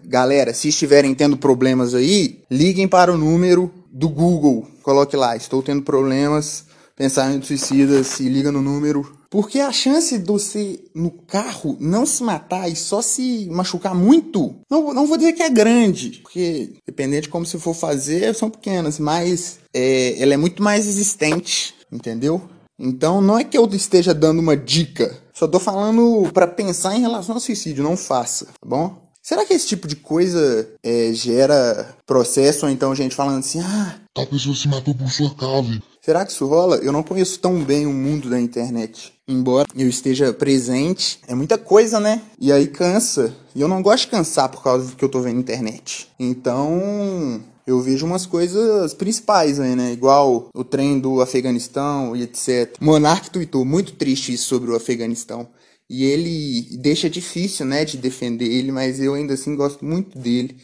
Galera, 0.05 0.55
se 0.55 0.69
estiverem 0.69 1.15
tendo 1.15 1.37
problemas 1.37 1.95
aí, 1.95 2.43
liguem 2.51 2.89
para 2.89 3.13
o 3.13 3.19
número 3.19 3.73
do 3.93 4.09
Google. 4.09 4.67
Coloque 4.83 5.17
lá, 5.17 5.37
estou 5.37 5.63
tendo 5.63 5.83
problemas, 5.83 6.65
pensamento 6.97 7.47
suicida, 7.47 8.03
se 8.03 8.29
liga 8.29 8.51
no 8.51 8.63
número. 8.63 9.21
Porque 9.31 9.61
a 9.61 9.71
chance 9.71 10.19
de 10.19 10.27
você 10.27 10.81
no 10.93 11.11
carro 11.11 11.77
não 11.79 12.05
se 12.05 12.23
matar 12.23 12.69
e 12.69 12.75
só 12.75 13.01
se 13.01 13.47
machucar 13.49 13.95
muito, 13.95 14.57
não, 14.69 14.93
não 14.93 15.07
vou 15.07 15.17
dizer 15.17 15.35
que 15.35 15.43
é 15.43 15.49
grande, 15.49 16.19
porque 16.21 16.73
dependendo 16.85 17.23
de 17.23 17.29
como 17.29 17.47
você 17.47 17.57
for 17.57 17.73
fazer, 17.73 18.35
são 18.35 18.51
pequenas, 18.51 18.99
mas 18.99 19.61
é, 19.73 20.21
ela 20.21 20.35
é 20.35 20.37
muito 20.37 20.61
mais 20.61 20.89
existente, 20.89 21.75
entendeu? 21.93 22.43
Então 22.81 23.21
não 23.21 23.39
é 23.39 23.45
que 23.45 23.59
eu 23.59 23.67
esteja 23.67 24.15
dando 24.15 24.41
uma 24.41 24.57
dica, 24.57 25.15
só 25.35 25.47
tô 25.47 25.61
falando 25.61 26.31
para 26.33 26.47
pensar 26.47 26.97
em 26.97 27.03
relação 27.03 27.35
ao 27.35 27.41
suicídio, 27.41 27.85
não 27.85 27.97
faça, 27.97 28.47
tá 28.47 28.67
bom? 28.67 29.11
Será 29.23 29.45
que 29.45 29.53
esse 29.53 29.67
tipo 29.67 29.87
de 29.87 29.97
coisa 29.97 30.67
é, 30.83 31.13
gera 31.13 31.95
processo 32.07 32.65
ou 32.65 32.73
então 32.73 32.95
gente 32.95 33.15
falando 33.15 33.41
assim, 33.41 33.61
ah, 33.61 33.97
a 34.17 34.27
pessoa 34.27 34.57
se 34.57 34.67
matou 34.67 34.95
por 34.95 35.11
sua 35.11 35.35
causa? 35.35 35.81
Será 36.01 36.25
que 36.25 36.33
isso 36.33 36.47
rola? 36.47 36.77
Eu 36.77 36.91
não 36.91 37.03
conheço 37.03 37.39
tão 37.39 37.63
bem 37.63 37.87
o 37.87 37.93
mundo 37.93 38.31
da 38.31 38.41
internet. 38.41 39.13
Embora 39.29 39.69
eu 39.77 39.89
esteja 39.89 40.33
presente, 40.33 41.21
é 41.29 41.35
muita 41.35 41.59
coisa, 41.59 42.01
né? 42.01 42.23
E 42.41 42.51
aí 42.51 42.67
cansa. 42.67 43.37
E 43.55 43.61
eu 43.61 43.69
não 43.69 43.83
gosto 43.83 44.05
de 44.05 44.11
cansar 44.11 44.49
por 44.49 44.63
causa 44.63 44.87
do 44.87 44.97
que 44.97 45.05
eu 45.05 45.09
tô 45.09 45.21
vendo 45.21 45.35
na 45.35 45.41
internet. 45.41 46.09
Então, 46.19 47.43
eu 47.71 47.81
vejo 47.81 48.05
umas 48.05 48.27
coisas 48.27 48.93
principais 48.95 49.61
aí, 49.61 49.75
né? 49.77 49.93
Igual 49.93 50.49
o 50.53 50.65
trem 50.65 50.99
do 50.99 51.21
Afeganistão 51.21 52.17
e 52.17 52.23
etc. 52.23 52.77
Monark 52.81 53.31
tweetou 53.31 53.65
muito 53.65 53.93
triste 53.93 54.37
sobre 54.37 54.71
o 54.71 54.77
Afeganistão. 54.77 55.49
E 55.89 56.05
ele 56.05 56.77
deixa 56.79 57.11
difícil, 57.11 57.67
né, 57.67 57.85
de 57.85 57.97
defender 57.97 58.47
ele, 58.47 58.71
mas 58.71 59.01
eu 59.01 59.15
ainda 59.15 59.35
assim 59.35 59.57
gosto 59.57 59.85
muito 59.85 60.17
dele. 60.17 60.57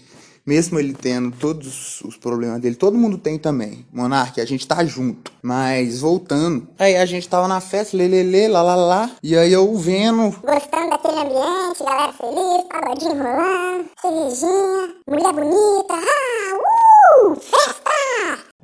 Mesmo 0.47 0.79
ele 0.79 0.93
tendo 0.95 1.33
todos 1.33 2.01
os 2.03 2.17
problemas 2.17 2.61
dele, 2.61 2.77
todo 2.77 2.97
mundo 2.97 3.19
tem 3.19 3.37
também. 3.37 3.85
Monark, 3.93 4.41
a 4.41 4.45
gente 4.45 4.65
tá 4.65 4.85
junto. 4.85 5.33
Mas 5.43 5.99
voltando, 5.99 6.69
aí 6.79 6.97
a 6.97 7.05
gente 7.05 7.29
tava 7.29 7.49
na 7.49 7.61
festa, 7.61 7.97
lelele, 7.97 8.47
lá. 8.47 9.11
E 9.21 9.37
aí 9.37 9.53
eu 9.53 9.75
vendo. 9.75 10.31
Gostando 10.41 10.91
daquele 10.91 11.19
ambiente, 11.19 11.83
galera 11.83 12.13
feliz, 12.13 12.65
pagodinho 12.71 13.21
rolando, 13.21 13.91
cervejinha, 14.01 14.95
mulher 15.09 15.33
bonita, 15.33 15.95
ah, 15.95 16.66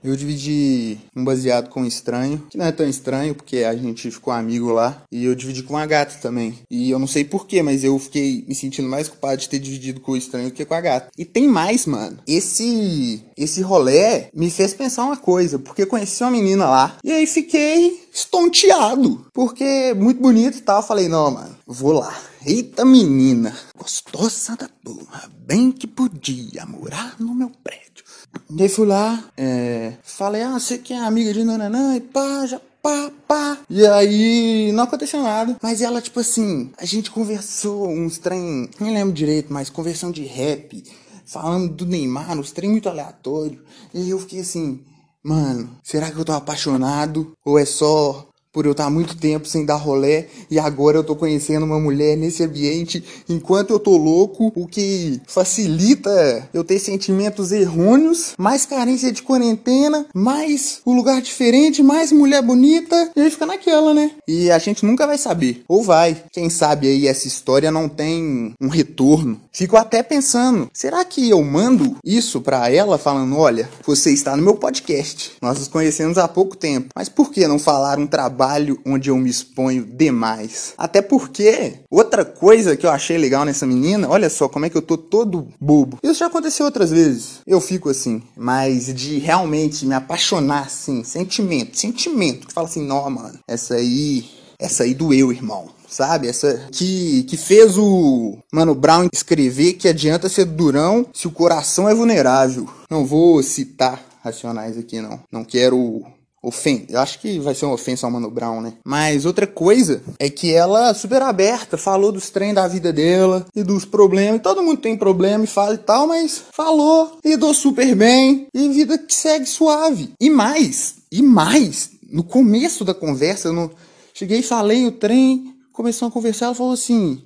Eu 0.05 0.17
dividi 0.17 0.99
um 1.15 1.25
baseado 1.25 1.69
com 1.69 1.83
um 1.83 1.87
estranho, 1.87 2.45
que 2.51 2.59
não 2.59 2.67
é 2.67 2.73
tão 2.73 2.89
estranho, 2.89 3.37
porque 3.37 3.59
a 3.59 3.75
gente 3.75 4.11
ficou 4.11 4.33
amigo 4.33 4.73
lá. 4.73 5.01
E 5.13 5.25
eu 5.25 5.35
dividi 5.35 5.63
com 5.63 5.77
a 5.77 5.87
gata 5.87 6.17
também. 6.21 6.59
E 6.69 6.91
eu 6.91 6.99
não 6.99 7.07
sei 7.07 7.25
porquê, 7.25 7.63
mas 7.63 7.85
eu 7.85 7.97
fiquei 8.01 8.45
me 8.49 8.55
sentindo 8.55 8.89
mais 8.89 9.09
culpado 9.09 9.37
de 9.37 9.49
ter 9.49 9.61
dividido 9.61 10.01
com 10.01 10.13
o 10.13 10.17
estranho 10.17 10.49
do 10.49 10.55
que 10.55 10.65
com 10.65 10.75
a 10.75 10.81
gata. 10.81 11.09
E 11.17 11.25
tem 11.25 11.47
mais, 11.47 11.87
mano. 11.87 12.19
Esse 12.27 13.23
esse 13.37 13.63
rolê 13.63 14.27
me 14.35 14.51
fez 14.51 14.75
pensar 14.75 15.05
uma 15.05 15.17
coisa, 15.17 15.59
porque 15.59 15.87
conheci 15.87 16.23
uma 16.25 16.33
menina 16.33 16.69
lá. 16.69 16.97
E 17.05 17.13
aí 17.13 17.27
fiquei 17.27 18.09
estonteado. 18.13 19.25
Porque 19.33 19.95
muito 19.95 20.21
bonito 20.21 20.59
e 20.59 20.63
tal. 20.63 20.83
Falei, 20.83 21.09
não, 21.09 21.31
mano, 21.31 21.57
vou 21.65 21.93
lá. 21.93 22.13
Eita 22.45 22.85
menina, 22.85 23.57
gostosa 23.79 24.57
da 24.57 24.69
porra, 24.83 25.31
bem 25.47 25.71
que 25.71 25.87
podia 25.87 26.67
morar 26.67 27.15
no 27.21 27.33
meu 27.33 27.53
prédio. 27.63 28.02
E 28.51 28.63
aí 28.63 28.69
fui 28.69 28.87
lá, 28.87 29.25
é, 29.37 29.95
falei, 30.03 30.43
ah, 30.43 30.59
você 30.59 30.79
que 30.79 30.93
é 30.93 30.99
amiga 30.99 31.33
de 31.33 31.43
Nananã, 31.43 31.97
e 31.97 32.01
pá, 32.01 32.47
já 32.47 32.61
pá, 32.83 33.11
pá. 33.27 33.59
E 33.71 33.87
aí 33.87 34.73
não 34.73 34.85
aconteceu 34.85 35.23
nada. 35.23 35.57
Mas 35.63 35.81
ela, 35.81 36.03
tipo 36.03 36.21
assim, 36.21 36.71
a 36.77 36.85
gente 36.85 37.11
conversou 37.11 37.89
uns 37.89 38.19
trem, 38.19 38.69
nem 38.81 38.93
lembro 38.93 39.15
direito, 39.15 39.53
mas 39.53 39.71
conversão 39.71 40.11
de 40.11 40.25
rap, 40.25 40.83
falando 41.25 41.73
do 41.73 41.87
Neymar, 41.87 42.39
uns 42.39 42.53
trem 42.53 42.71
muito 42.71 42.89
aleatório. 42.89 43.63
E 43.95 44.11
eu 44.11 44.19
fiquei 44.19 44.41
assim, 44.41 44.85
mano, 45.23 45.71
será 45.83 46.11
que 46.11 46.19
eu 46.19 46.25
tô 46.25 46.33
apaixonado? 46.33 47.33
Ou 47.45 47.59
é 47.59 47.65
só 47.65 48.29
por 48.53 48.67
eu 48.67 48.73
estar 48.73 48.91
muito 48.91 49.17
tempo 49.17 49.49
sem 49.49 49.65
dar 49.65 49.77
rolé 49.77 50.27
e 50.51 50.59
agora 50.59 50.99
eu 50.99 51.05
tô 51.05 51.17
conhecendo 51.17 51.65
uma 51.65 51.81
mulher 51.81 52.17
nesse 52.17 52.43
ambiente 52.43 53.03
enquanto 53.29 53.71
eu 53.71 53.79
tô 53.79 53.97
louco, 53.97 54.53
o 54.55 54.67
que 54.67 55.21
facilita 55.27 56.49
eu 56.53 56.63
ter 56.63 56.79
sentimentos 56.79 57.51
errôneos, 57.51 58.35
mais 58.39 58.67
carência 58.67 59.11
de 59.11 59.23
quarentena, 59.23 60.07
mais 60.15 60.81
o 60.85 60.93
lugar 60.93 61.23
diferente, 61.23 61.83
mais 61.83 62.13
mulher 62.13 62.43
bonita, 62.43 63.11
e 63.17 63.21
aí 63.21 63.31
fica 63.31 63.47
naquela, 63.47 63.95
né? 63.95 64.11
E 64.29 64.51
a 64.51 64.59
gente 64.59 64.85
nunca 64.85 65.07
vai 65.07 65.17
saber, 65.17 65.65
ou 65.67 65.83
vai. 65.83 66.23
Quem 66.31 66.51
sabe 66.51 66.89
aí 66.89 67.07
essa 67.07 67.27
história 67.27 67.71
não 67.71 67.89
tem 67.89 68.55
um 68.61 68.69
retorno. 68.69 69.41
Fico 69.51 69.77
até 69.77 70.03
pensando, 70.03 70.69
será 70.73 71.05
que 71.05 71.31
eu 71.31 71.43
mando 71.43 71.97
isso 72.05 72.41
para 72.41 72.71
ela 72.71 72.99
falando, 72.99 73.37
olha, 73.39 73.69
você 73.87 74.13
está 74.13 74.37
no 74.37 74.43
meu 74.43 74.55
podcast. 74.55 75.33
Nós 75.41 75.59
nos 75.59 75.69
conhecemos 75.69 76.19
há 76.19 76.29
pouco 76.29 76.57
tempo, 76.57 76.89
mas 76.95 77.09
por 77.09 77.31
que 77.31 77.47
não 77.47 77.59
falar 77.59 77.99
um 77.99 78.07
trabalho 78.07 78.42
trabalho 78.43 78.81
onde 78.85 79.09
eu 79.09 79.17
me 79.17 79.31
exponho 79.31 79.85
demais. 79.85 80.75
Até 80.77 81.01
porque, 81.01 81.75
outra 81.89 82.25
coisa 82.25 82.77
que 82.77 82.85
eu 82.85 82.91
achei 82.91 83.17
legal 83.17 83.45
nessa 83.45 83.65
menina, 83.65 84.09
olha 84.09 84.29
só 84.29 84.49
como 84.49 84.67
é 84.67 84.71
que 84.71 84.77
eu 84.77 84.83
tô 84.83 84.99
todo 84.99 85.49
bobo. 85.61 85.99
Isso 86.03 86.19
já 86.19 86.27
aconteceu 86.27 86.67
outras 86.67 86.91
vezes. 86.91 87.41
Eu 87.47 87.61
fico 87.61 87.89
assim, 87.89 88.21
mas 88.37 88.93
de 88.93 89.19
realmente 89.19 89.87
me 89.87 89.95
apaixonar, 89.95 90.65
assim, 90.67 91.05
sentimento, 91.05 91.79
sentimento, 91.79 92.49
que 92.49 92.53
fala 92.53 92.67
assim, 92.67 92.85
não, 92.85 93.09
mano, 93.09 93.39
essa 93.47 93.75
aí, 93.75 94.25
essa 94.59 94.83
aí 94.83 94.95
doeu, 94.95 95.33
irmão 95.33 95.71
sabe? 95.89 96.27
Essa 96.27 96.69
que, 96.73 97.23
que 97.25 97.37
fez 97.37 97.77
o 97.77 98.39
Mano 98.51 98.75
Brown 98.75 99.09
escrever 99.13 99.75
que 99.75 99.87
adianta 99.87 100.27
ser 100.27 100.47
durão 100.47 101.05
se 101.13 101.29
o 101.29 101.31
coração 101.31 101.87
é 101.87 101.95
vulnerável. 101.95 102.67
Não 102.91 103.05
vou 103.05 103.43
citar 103.43 104.03
racionais 104.25 104.79
aqui, 104.79 105.03
não. 105.03 105.21
Não 105.31 105.45
quero 105.45 106.03
ofender. 106.43 106.97
Eu 106.97 107.01
acho 107.01 107.21
que 107.21 107.39
vai 107.39 107.55
ser 107.55 107.67
uma 107.67 107.75
ofensa 107.75 108.07
ao 108.07 108.11
Mano 108.11 108.31
Brown, 108.31 108.61
né? 108.61 108.75
Mas 108.85 109.25
outra 109.25 109.47
coisa 109.47 110.03
é 110.19 110.29
que 110.29 110.53
ela, 110.53 110.93
super 110.93 111.23
aberta, 111.23 111.79
falou 111.79 112.11
dos 112.11 112.31
trem 112.31 112.53
da 112.53 112.67
vida 112.67 112.93
dela 112.93 113.47
e 113.55 113.63
dos 113.63 113.85
problemas. 113.85 114.41
E 114.41 114.43
todo 114.43 114.63
mundo 114.63 114.81
tem 114.81 114.97
problema 114.97 115.45
e 115.45 115.47
fala 115.47 115.75
e 115.75 115.79
tal, 115.79 116.09
mas 116.09 116.43
falou, 116.53 117.19
lidou 117.25 117.55
super 117.55 117.95
bem 117.95 118.49
e 118.53 118.69
vida 118.71 118.99
que 118.99 119.15
segue 119.15 119.47
suave. 119.47 120.13
E 120.21 120.29
mais, 120.29 120.97
e 121.13 121.23
mais, 121.23 121.91
no 122.11 122.25
começo 122.25 122.85
da 122.85 122.93
conversa, 122.93 123.49
eu 123.49 123.53
não 123.53 123.71
cheguei 124.13 124.41
e 124.41 124.43
falei 124.43 124.87
o 124.87 124.93
trem, 124.93 125.55
começou 125.73 126.09
a 126.09 126.11
conversar, 126.11 126.47
ela 126.47 126.55
falou 126.55 126.73
assim: 126.73 127.23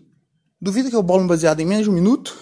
Duvida 0.60 0.90
que 0.90 0.96
eu 0.96 1.02
bolo 1.02 1.22
um 1.22 1.26
baseado 1.26 1.60
em 1.60 1.66
menos 1.66 1.84
de 1.84 1.90
um 1.90 1.94
minuto? 1.94 2.36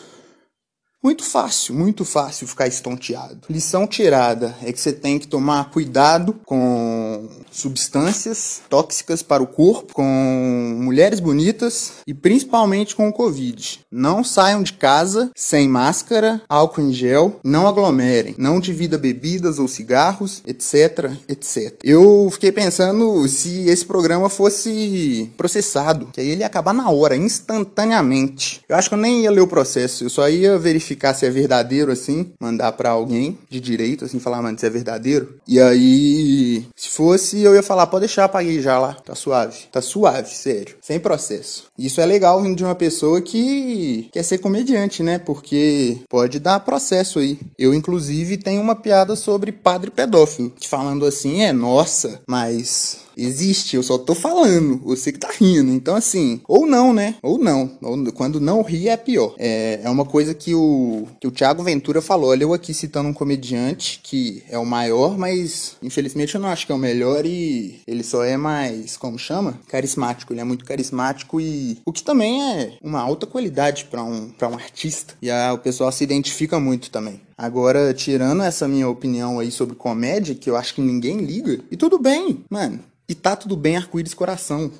Muito 1.04 1.22
fácil, 1.22 1.74
muito 1.74 2.02
fácil 2.02 2.46
ficar 2.48 2.66
estonteado. 2.66 3.42
Lição 3.50 3.86
tirada 3.86 4.56
é 4.62 4.72
que 4.72 4.80
você 4.80 4.90
tem 4.90 5.18
que 5.18 5.28
tomar 5.28 5.70
cuidado 5.70 6.40
com 6.46 7.28
substâncias 7.52 8.62
tóxicas 8.70 9.22
para 9.22 9.42
o 9.42 9.46
corpo, 9.46 9.92
com 9.92 10.78
mulheres 10.80 11.20
bonitas 11.20 11.92
e 12.06 12.14
principalmente 12.14 12.96
com 12.96 13.06
o 13.06 13.12
Covid. 13.12 13.80
Não 13.92 14.24
saiam 14.24 14.62
de 14.62 14.72
casa 14.72 15.30
sem 15.36 15.68
máscara, 15.68 16.40
álcool 16.48 16.80
em 16.80 16.92
gel, 16.94 17.38
não 17.44 17.68
aglomerem, 17.68 18.34
não 18.38 18.58
divida 18.58 18.96
bebidas 18.96 19.58
ou 19.58 19.68
cigarros, 19.68 20.42
etc, 20.46 21.10
etc. 21.28 21.78
Eu 21.84 22.30
fiquei 22.32 22.50
pensando 22.50 23.28
se 23.28 23.68
esse 23.68 23.84
programa 23.84 24.30
fosse 24.30 25.30
processado, 25.36 26.08
que 26.14 26.20
aí 26.22 26.30
ele 26.30 26.40
ia 26.40 26.46
acabar 26.46 26.72
na 26.72 26.88
hora, 26.88 27.14
instantaneamente. 27.14 28.62
Eu 28.66 28.76
acho 28.76 28.88
que 28.88 28.94
eu 28.94 28.98
nem 28.98 29.20
ia 29.20 29.30
ler 29.30 29.42
o 29.42 29.46
processo, 29.46 30.02
eu 30.02 30.08
só 30.08 30.26
ia 30.30 30.58
verificar 30.58 30.93
verificar 30.94 31.14
se 31.14 31.26
é 31.26 31.30
verdadeiro, 31.30 31.90
assim, 31.90 32.32
mandar 32.40 32.72
para 32.72 32.90
alguém 32.90 33.38
de 33.50 33.60
direito, 33.60 34.04
assim, 34.04 34.18
falar, 34.18 34.40
mano, 34.40 34.58
se 34.58 34.66
é 34.66 34.70
verdadeiro. 34.70 35.36
E 35.46 35.60
aí, 35.60 36.64
se 36.76 36.88
fosse, 36.88 37.40
eu 37.40 37.54
ia 37.54 37.62
falar, 37.62 37.86
pode 37.86 38.06
deixar, 38.06 38.28
paguei 38.28 38.60
já 38.60 38.78
lá, 38.78 38.94
tá 38.94 39.14
suave. 39.14 39.58
Tá 39.70 39.82
suave, 39.82 40.30
sério. 40.30 40.76
Sem 40.80 41.00
processo. 41.00 41.64
Isso 41.78 42.00
é 42.00 42.06
legal 42.06 42.40
vindo 42.42 42.56
de 42.56 42.64
uma 42.64 42.74
pessoa 42.74 43.20
que 43.20 44.08
quer 44.12 44.22
ser 44.22 44.38
comediante, 44.38 45.02
né? 45.02 45.18
Porque 45.18 45.98
pode 46.08 46.38
dar 46.38 46.60
processo 46.60 47.18
aí. 47.18 47.38
Eu, 47.58 47.74
inclusive, 47.74 48.36
tenho 48.36 48.60
uma 48.60 48.76
piada 48.76 49.16
sobre 49.16 49.52
padre 49.52 49.90
pedófilo, 49.90 50.50
que 50.50 50.68
falando 50.68 51.04
assim 51.04 51.42
é, 51.42 51.52
nossa, 51.52 52.20
mas 52.28 53.04
Existe, 53.16 53.76
eu 53.76 53.82
só 53.82 53.98
tô 53.98 54.14
falando, 54.14 54.78
você 54.78 55.12
que 55.12 55.18
tá 55.18 55.30
rindo. 55.30 55.72
Então, 55.72 55.94
assim, 55.94 56.40
ou 56.46 56.66
não, 56.66 56.92
né? 56.92 57.16
Ou 57.22 57.38
não. 57.38 57.70
Ou, 57.82 58.12
quando 58.12 58.40
não 58.40 58.62
ri 58.62 58.88
é 58.88 58.96
pior. 58.96 59.34
É, 59.38 59.80
é 59.82 59.90
uma 59.90 60.04
coisa 60.04 60.34
que 60.34 60.54
o, 60.54 61.06
que 61.20 61.26
o 61.26 61.30
Thiago 61.30 61.62
Ventura 61.62 62.00
falou. 62.00 62.30
Olha, 62.30 62.44
eu 62.44 62.54
aqui 62.54 62.72
citando 62.74 63.08
um 63.08 63.14
comediante 63.14 64.00
que 64.02 64.42
é 64.48 64.58
o 64.58 64.66
maior, 64.66 65.16
mas 65.18 65.76
infelizmente 65.82 66.34
eu 66.34 66.40
não 66.40 66.48
acho 66.48 66.66
que 66.66 66.72
é 66.72 66.74
o 66.74 66.78
melhor 66.78 67.24
e 67.26 67.80
ele 67.86 68.02
só 68.02 68.24
é 68.24 68.36
mais, 68.36 68.96
como 68.96 69.18
chama? 69.18 69.58
Carismático. 69.68 70.32
Ele 70.32 70.40
é 70.40 70.44
muito 70.44 70.64
carismático 70.64 71.40
e 71.40 71.78
o 71.84 71.92
que 71.92 72.02
também 72.02 72.42
é 72.42 72.78
uma 72.82 73.00
alta 73.00 73.26
qualidade 73.26 73.86
para 73.86 74.02
um, 74.02 74.30
pra 74.30 74.48
um 74.48 74.54
artista. 74.54 75.14
E 75.20 75.30
a, 75.30 75.52
o 75.52 75.58
pessoal 75.58 75.90
se 75.92 76.04
identifica 76.04 76.58
muito 76.58 76.90
também. 76.90 77.20
Agora, 77.36 77.92
tirando 77.92 78.42
essa 78.42 78.68
minha 78.68 78.88
opinião 78.88 79.38
aí 79.38 79.50
sobre 79.50 79.74
comédia, 79.74 80.34
que 80.34 80.48
eu 80.48 80.56
acho 80.56 80.74
que 80.74 80.80
ninguém 80.80 81.18
liga, 81.18 81.60
e 81.70 81.76
tudo 81.76 81.98
bem, 81.98 82.44
mano. 82.48 82.80
E 83.08 83.14
tá 83.14 83.36
tudo 83.36 83.56
bem, 83.56 83.76
arco-íris 83.76 84.14
coração. 84.14 84.70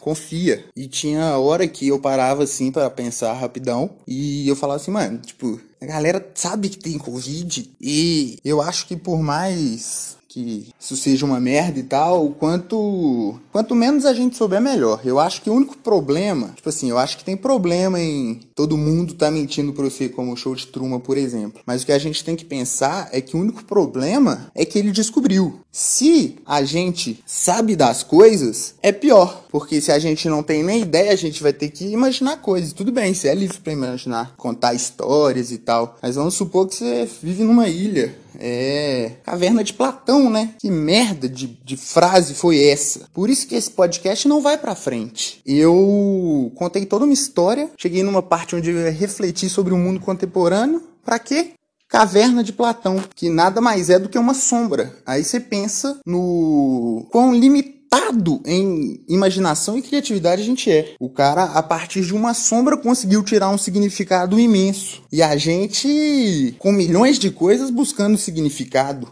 Confia. 0.00 0.64
E 0.76 0.86
tinha 0.86 1.38
hora 1.38 1.66
que 1.66 1.88
eu 1.88 1.98
parava 1.98 2.44
assim 2.44 2.70
para 2.70 2.90
pensar 2.90 3.32
rapidão 3.32 3.96
e 4.06 4.46
eu 4.46 4.54
falava 4.54 4.80
assim, 4.80 4.90
mano, 4.90 5.18
tipo, 5.18 5.58
a 5.80 5.86
galera 5.86 6.30
sabe 6.34 6.68
que 6.68 6.78
tem 6.78 6.98
Covid 6.98 7.70
e 7.80 8.38
eu 8.44 8.60
acho 8.60 8.86
que 8.86 8.96
por 8.96 9.22
mais 9.22 10.18
que 10.34 10.66
isso 10.80 10.96
seja 10.96 11.24
uma 11.24 11.38
merda 11.38 11.78
e 11.78 11.84
tal, 11.84 12.30
quanto 12.30 13.36
quanto 13.52 13.72
menos 13.72 14.04
a 14.04 14.12
gente 14.12 14.36
souber, 14.36 14.60
melhor. 14.60 15.00
Eu 15.04 15.20
acho 15.20 15.40
que 15.40 15.48
o 15.48 15.54
único 15.54 15.78
problema, 15.78 16.48
tipo 16.56 16.68
assim, 16.68 16.90
eu 16.90 16.98
acho 16.98 17.16
que 17.16 17.24
tem 17.24 17.36
problema 17.36 18.00
em 18.00 18.40
todo 18.52 18.76
mundo 18.76 19.14
tá 19.14 19.30
mentindo 19.30 19.72
pra 19.72 19.84
você, 19.84 20.08
como 20.08 20.32
o 20.32 20.36
show 20.36 20.54
de 20.54 20.66
Truma, 20.66 20.98
por 20.98 21.16
exemplo. 21.16 21.62
Mas 21.64 21.82
o 21.82 21.86
que 21.86 21.92
a 21.92 21.98
gente 21.98 22.24
tem 22.24 22.34
que 22.34 22.44
pensar 22.44 23.08
é 23.12 23.20
que 23.20 23.36
o 23.36 23.40
único 23.40 23.64
problema 23.64 24.50
é 24.54 24.64
que 24.64 24.76
ele 24.76 24.90
descobriu. 24.90 25.60
Se 25.70 26.36
a 26.44 26.64
gente 26.64 27.22
sabe 27.24 27.76
das 27.76 28.02
coisas, 28.02 28.74
é 28.82 28.90
pior. 28.90 29.44
Porque 29.50 29.80
se 29.80 29.92
a 29.92 29.98
gente 29.98 30.28
não 30.28 30.42
tem 30.42 30.64
nem 30.64 30.82
ideia, 30.82 31.12
a 31.12 31.16
gente 31.16 31.42
vai 31.42 31.52
ter 31.52 31.68
que 31.68 31.84
imaginar 31.84 32.38
coisas. 32.38 32.72
Tudo 32.72 32.90
bem, 32.90 33.14
você 33.14 33.28
é 33.28 33.34
livre 33.34 33.58
para 33.58 33.72
imaginar, 33.72 34.34
contar 34.36 34.74
histórias 34.74 35.52
e 35.52 35.58
tal. 35.58 35.96
Mas 36.02 36.16
vamos 36.16 36.34
supor 36.34 36.66
que 36.66 36.74
você 36.74 37.08
vive 37.22 37.44
numa 37.44 37.68
ilha 37.68 38.23
é. 38.38 39.12
Caverna 39.24 39.64
de 39.64 39.72
Platão, 39.72 40.30
né? 40.30 40.54
Que 40.58 40.70
merda 40.70 41.28
de, 41.28 41.46
de 41.46 41.76
frase 41.76 42.34
foi 42.34 42.64
essa? 42.64 43.08
Por 43.12 43.30
isso 43.30 43.46
que 43.46 43.54
esse 43.54 43.70
podcast 43.70 44.26
não 44.28 44.40
vai 44.40 44.58
pra 44.58 44.74
frente. 44.74 45.40
Eu 45.46 46.52
contei 46.54 46.84
toda 46.86 47.04
uma 47.04 47.14
história, 47.14 47.70
cheguei 47.76 48.02
numa 48.02 48.22
parte 48.22 48.56
onde 48.56 48.70
eu 48.70 48.78
ia 48.78 48.90
refletir 48.90 49.48
sobre 49.48 49.74
o 49.74 49.78
mundo 49.78 50.00
contemporâneo. 50.00 50.82
Pra 51.04 51.18
quê? 51.18 51.52
Caverna 51.88 52.42
de 52.42 52.52
Platão, 52.52 53.02
que 53.14 53.28
nada 53.28 53.60
mais 53.60 53.88
é 53.88 53.98
do 53.98 54.08
que 54.08 54.18
uma 54.18 54.34
sombra. 54.34 54.96
Aí 55.06 55.22
você 55.22 55.38
pensa 55.38 55.98
no 56.04 57.06
quão 57.10 57.32
limitado 57.32 57.73
dotado 58.00 58.40
em 58.44 59.00
imaginação 59.08 59.78
e 59.78 59.82
criatividade 59.82 60.42
a 60.42 60.44
gente 60.44 60.70
é. 60.70 60.94
O 60.98 61.08
cara, 61.08 61.44
a 61.44 61.62
partir 61.62 62.02
de 62.02 62.14
uma 62.14 62.34
sombra, 62.34 62.76
conseguiu 62.76 63.22
tirar 63.22 63.50
um 63.50 63.58
significado 63.58 64.38
imenso. 64.38 65.02
E 65.12 65.22
a 65.22 65.36
gente, 65.36 66.54
com 66.58 66.72
milhões 66.72 67.18
de 67.18 67.30
coisas, 67.30 67.70
buscando 67.70 68.18
significado. 68.18 69.08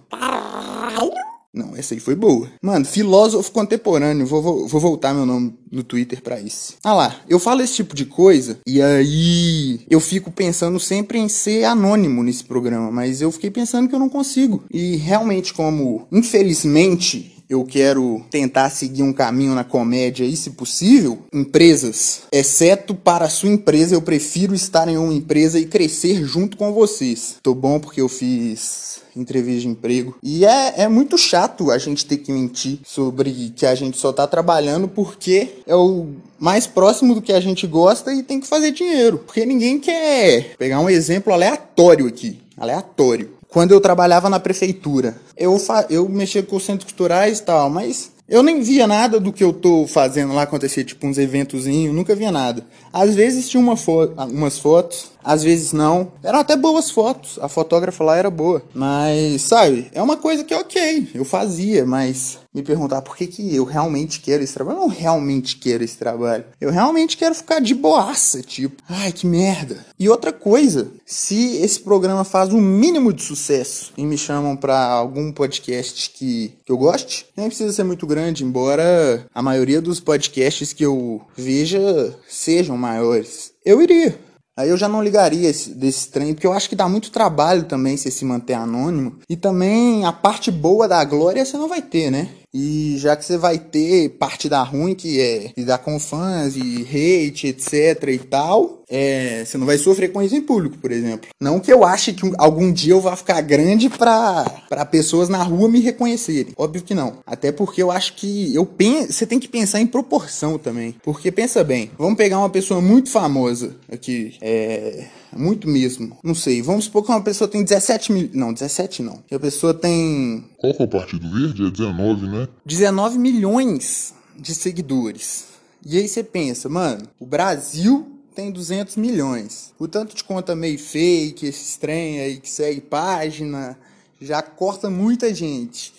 Não, 1.54 1.76
essa 1.76 1.92
aí 1.92 2.00
foi 2.00 2.14
boa. 2.14 2.48
Mano, 2.62 2.84
filósofo 2.86 3.52
contemporâneo. 3.52 4.26
Vou, 4.26 4.40
vou, 4.40 4.66
vou, 4.66 4.80
voltar 4.80 5.12
meu 5.12 5.26
nome 5.26 5.54
no 5.70 5.84
Twitter 5.84 6.22
pra 6.22 6.40
isso. 6.40 6.76
Ah 6.82 6.94
lá, 6.94 7.16
eu 7.28 7.38
falo 7.38 7.60
esse 7.60 7.74
tipo 7.74 7.94
de 7.94 8.06
coisa 8.06 8.58
e 8.66 8.80
aí 8.80 9.80
eu 9.90 10.00
fico 10.00 10.30
pensando 10.30 10.80
sempre 10.80 11.18
em 11.18 11.28
ser 11.28 11.64
anônimo 11.64 12.22
nesse 12.22 12.42
programa, 12.42 12.90
mas 12.90 13.20
eu 13.20 13.30
fiquei 13.30 13.50
pensando 13.50 13.86
que 13.86 13.94
eu 13.94 13.98
não 13.98 14.08
consigo. 14.08 14.64
E 14.72 14.96
realmente, 14.96 15.52
como 15.52 16.06
infelizmente 16.10 17.31
eu 17.48 17.64
quero 17.64 18.24
tentar 18.30 18.70
seguir 18.70 19.02
um 19.02 19.12
caminho 19.12 19.54
na 19.54 19.64
comédia 19.64 20.24
e, 20.24 20.36
se 20.36 20.50
possível, 20.50 21.18
empresas. 21.32 22.22
Exceto 22.32 22.94
para 22.94 23.26
a 23.26 23.30
sua 23.30 23.50
empresa, 23.50 23.94
eu 23.94 24.02
prefiro 24.02 24.54
estar 24.54 24.88
em 24.88 24.96
uma 24.96 25.12
empresa 25.12 25.58
e 25.58 25.66
crescer 25.66 26.24
junto 26.24 26.56
com 26.56 26.72
vocês. 26.72 27.36
Tô 27.42 27.54
bom 27.54 27.78
porque 27.78 28.00
eu 28.00 28.08
fiz 28.08 29.02
entrevista 29.14 29.62
de 29.62 29.68
emprego. 29.68 30.16
E 30.22 30.44
é, 30.44 30.82
é 30.82 30.88
muito 30.88 31.18
chato 31.18 31.70
a 31.70 31.78
gente 31.78 32.06
ter 32.06 32.18
que 32.18 32.32
mentir 32.32 32.80
sobre 32.84 33.52
que 33.54 33.66
a 33.66 33.74
gente 33.74 33.98
só 33.98 34.12
tá 34.12 34.26
trabalhando 34.26 34.88
porque 34.88 35.58
é 35.66 35.74
o 35.74 36.08
mais 36.38 36.66
próximo 36.66 37.14
do 37.14 37.22
que 37.22 37.32
a 37.32 37.40
gente 37.40 37.66
gosta 37.66 38.12
e 38.12 38.22
tem 38.22 38.40
que 38.40 38.46
fazer 38.46 38.72
dinheiro. 38.72 39.18
Porque 39.18 39.44
ninguém 39.44 39.78
quer 39.78 40.56
pegar 40.56 40.80
um 40.80 40.88
exemplo 40.88 41.32
aleatório 41.32 42.06
aqui. 42.06 42.40
Aleatório 42.56 43.41
quando 43.52 43.72
eu 43.72 43.80
trabalhava 43.80 44.30
na 44.30 44.40
prefeitura. 44.40 45.14
Eu, 45.36 45.56
eu 45.90 46.08
mexia 46.08 46.42
com 46.42 46.58
centros 46.58 46.90
culturais 46.90 47.38
e 47.38 47.42
tal, 47.42 47.68
mas 47.68 48.10
eu 48.28 48.42
nem 48.42 48.62
via 48.62 48.86
nada 48.86 49.20
do 49.20 49.30
que 49.30 49.44
eu 49.44 49.52
tô 49.52 49.86
fazendo 49.86 50.32
lá 50.32 50.42
acontecer, 50.42 50.84
tipo 50.84 51.06
uns 51.06 51.18
eventozinhos, 51.18 51.94
nunca 51.94 52.14
via 52.14 52.32
nada. 52.32 52.64
Às 52.92 53.14
vezes 53.14 53.48
tinha 53.48 53.62
uma 53.62 53.76
fo 53.76 54.06
umas 54.30 54.58
fotos, 54.58 55.12
às 55.24 55.42
vezes 55.42 55.72
não. 55.72 56.12
Eram 56.22 56.40
até 56.40 56.56
boas 56.56 56.90
fotos, 56.90 57.38
a 57.40 57.48
fotógrafa 57.48 58.02
lá 58.04 58.16
era 58.16 58.30
boa. 58.30 58.62
Mas, 58.74 59.42
sabe, 59.42 59.88
é 59.92 60.02
uma 60.02 60.16
coisa 60.16 60.44
que 60.44 60.52
é 60.52 60.58
ok, 60.58 61.08
eu 61.14 61.24
fazia, 61.24 61.86
mas 61.86 62.38
me 62.54 62.62
perguntar 62.62 63.00
por 63.00 63.16
que, 63.16 63.26
que 63.26 63.54
eu 63.54 63.64
realmente 63.64 64.20
quero 64.20 64.42
esse 64.42 64.52
trabalho. 64.52 64.78
Eu 64.78 64.82
não 64.82 64.88
realmente 64.88 65.56
quero 65.56 65.82
esse 65.82 65.96
trabalho. 65.96 66.44
Eu 66.60 66.70
realmente 66.70 67.16
quero 67.16 67.34
ficar 67.34 67.60
de 67.60 67.74
boaça, 67.74 68.42
tipo, 68.42 68.82
ai 68.88 69.12
que 69.12 69.26
merda. 69.26 69.86
E 69.98 70.08
outra 70.08 70.32
coisa, 70.32 70.90
se 71.06 71.56
esse 71.56 71.80
programa 71.80 72.24
faz 72.24 72.52
o 72.52 72.56
um 72.56 72.60
mínimo 72.60 73.12
de 73.12 73.22
sucesso 73.22 73.92
e 73.96 74.04
me 74.04 74.18
chamam 74.18 74.56
para 74.56 74.76
algum 74.86 75.32
podcast 75.32 76.10
que, 76.10 76.52
que 76.64 76.72
eu 76.72 76.76
goste, 76.76 77.26
nem 77.36 77.46
precisa 77.46 77.72
ser 77.72 77.84
muito 77.84 78.06
grande, 78.06 78.44
embora 78.44 79.26
a 79.34 79.42
maioria 79.42 79.80
dos 79.80 80.00
podcasts 80.00 80.72
que 80.72 80.84
eu 80.84 81.22
veja 81.36 82.14
sejam 82.28 82.76
maiores. 82.82 83.52
Eu 83.64 83.80
iria. 83.80 84.18
Aí 84.54 84.68
eu 84.68 84.76
já 84.76 84.86
não 84.86 85.02
ligaria 85.02 85.48
esse, 85.48 85.70
desse 85.70 86.10
trem, 86.10 86.34
porque 86.34 86.46
eu 86.46 86.52
acho 86.52 86.68
que 86.68 86.76
dá 86.76 86.86
muito 86.86 87.10
trabalho 87.10 87.64
também 87.64 87.96
se 87.96 88.10
se 88.10 88.24
manter 88.24 88.52
anônimo. 88.52 89.18
E 89.28 89.34
também 89.34 90.04
a 90.04 90.12
parte 90.12 90.50
boa 90.50 90.86
da 90.86 91.02
glória 91.04 91.44
você 91.44 91.56
não 91.56 91.68
vai 91.68 91.80
ter, 91.80 92.10
né? 92.10 92.28
E 92.52 92.96
já 92.98 93.16
que 93.16 93.24
você 93.24 93.38
vai 93.38 93.58
ter 93.58 94.10
parte 94.10 94.50
da 94.50 94.62
ruim, 94.62 94.94
que 94.94 95.18
é 95.18 95.52
lidar 95.56 95.78
com 95.78 95.98
fãs 95.98 96.54
e 96.54 96.82
hate, 96.82 97.46
etc 97.46 98.08
e 98.08 98.18
tal, 98.18 98.81
é, 98.92 99.42
você 99.42 99.56
não 99.56 99.64
vai 99.64 99.78
sofrer 99.78 100.12
com 100.12 100.20
isso 100.20 100.36
em 100.36 100.42
público, 100.42 100.76
por 100.76 100.92
exemplo. 100.92 101.30
Não 101.40 101.58
que 101.58 101.72
eu 101.72 101.82
ache 101.82 102.12
que 102.12 102.30
algum 102.36 102.70
dia 102.70 102.92
eu 102.92 103.00
vá 103.00 103.16
ficar 103.16 103.40
grande 103.40 103.88
pra, 103.88 104.44
pra 104.68 104.84
pessoas 104.84 105.30
na 105.30 105.42
rua 105.42 105.66
me 105.66 105.80
reconhecerem. 105.80 106.52
Óbvio 106.58 106.82
que 106.82 106.94
não. 106.94 107.18
Até 107.26 107.50
porque 107.50 107.82
eu 107.82 107.90
acho 107.90 108.14
que 108.14 108.54
eu 108.54 108.66
penso, 108.66 109.14
você 109.14 109.24
tem 109.24 109.40
que 109.40 109.48
pensar 109.48 109.80
em 109.80 109.86
proporção 109.86 110.58
também. 110.58 110.94
Porque 111.02 111.32
pensa 111.32 111.64
bem, 111.64 111.90
vamos 111.96 112.18
pegar 112.18 112.38
uma 112.38 112.50
pessoa 112.50 112.82
muito 112.82 113.08
famosa 113.08 113.74
aqui, 113.90 114.36
é, 114.42 115.06
muito 115.34 115.66
mesmo. 115.66 116.18
Não 116.22 116.34
sei, 116.34 116.60
vamos 116.60 116.84
supor 116.84 117.02
que 117.02 117.10
uma 117.10 117.22
pessoa 117.22 117.48
tem 117.48 117.64
17 117.64 118.12
mil. 118.12 118.30
Não, 118.34 118.52
17 118.52 119.02
não. 119.02 119.22
Que 119.26 119.34
a 119.34 119.40
pessoa 119.40 119.72
tem. 119.72 120.44
Qual 120.58 120.74
que 120.74 120.82
é 120.82 120.84
o 120.84 120.88
Partido 120.88 121.30
Verde? 121.30 121.66
É 121.66 121.70
19, 121.70 122.26
né? 122.26 122.48
19 122.66 123.18
milhões 123.18 124.12
de 124.38 124.54
seguidores. 124.54 125.46
E 125.84 125.98
aí 125.98 126.06
você 126.06 126.22
pensa, 126.22 126.68
mano, 126.68 127.02
o 127.18 127.26
Brasil 127.26 128.11
tem 128.32 128.50
200 128.50 128.96
milhões. 128.96 129.72
O 129.78 129.86
tanto 129.86 130.16
de 130.16 130.24
conta 130.24 130.56
meio 130.56 130.78
fake, 130.78 131.46
esse 131.46 131.78
trem 131.78 132.20
aí 132.20 132.40
que 132.40 132.50
segue 132.50 132.80
página, 132.80 133.78
já 134.20 134.42
corta 134.42 134.90
muita 134.90 135.32
gente. 135.34 135.94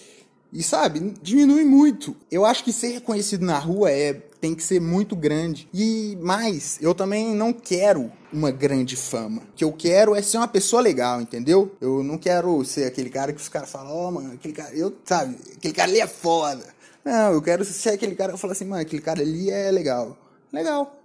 E 0.52 0.62
sabe, 0.62 1.16
diminui 1.22 1.64
muito. 1.64 2.16
Eu 2.30 2.46
acho 2.46 2.64
que 2.64 2.72
ser 2.72 2.90
reconhecido 2.90 3.44
na 3.44 3.58
rua 3.58 3.90
é 3.92 4.14
tem 4.44 4.54
que 4.54 4.62
ser 4.62 4.82
muito 4.82 5.16
grande. 5.16 5.70
E 5.74 6.18
mais, 6.22 6.78
eu 6.82 6.94
também 6.94 7.34
não 7.34 7.54
quero 7.54 8.12
uma 8.32 8.52
grande 8.52 8.98
fama. 8.98 9.42
O 9.42 9.56
que 9.56 9.64
eu 9.64 9.72
quero 9.72 10.14
é 10.14 10.22
ser 10.22 10.36
uma 10.36 10.48
pessoa 10.50 10.82
legal, 10.82 11.22
entendeu? 11.22 11.72
Eu 11.80 12.04
não 12.04 12.18
quero 12.18 12.64
ser 12.66 12.84
aquele 12.84 13.10
cara 13.10 13.32
que 13.32 13.40
os 13.40 13.48
caras 13.48 13.72
falam, 13.72 13.96
ó, 13.96 14.10
oh, 14.10 14.12
mano, 14.12 14.34
aquele 14.34 14.54
cara, 14.54 14.76
eu, 14.76 14.94
sabe, 15.06 15.38
aquele 15.56 15.74
cara 15.74 15.90
ali 15.90 16.02
é 16.02 16.08
foda. 16.08 16.66
Não, 17.06 17.32
eu 17.32 17.42
quero 17.42 17.64
ser 17.64 17.92
aquele 17.92 18.16
cara 18.16 18.34
que 18.34 18.38
falo 18.38 18.52
assim, 18.52 18.66
mano, 18.66 18.82
aquele 18.82 19.02
cara 19.02 19.22
ali 19.22 19.50
é 19.50 19.72
legal. 19.72 20.18
Legal. 20.52 21.03